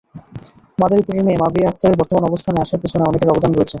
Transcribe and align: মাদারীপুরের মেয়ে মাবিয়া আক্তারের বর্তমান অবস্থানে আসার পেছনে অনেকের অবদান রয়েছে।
মাদারীপুরের 0.79 1.25
মেয়ে 1.25 1.41
মাবিয়া 1.43 1.67
আক্তারের 1.69 1.99
বর্তমান 1.99 2.23
অবস্থানে 2.25 2.57
আসার 2.59 2.81
পেছনে 2.83 3.03
অনেকের 3.03 3.31
অবদান 3.31 3.51
রয়েছে। 3.53 3.69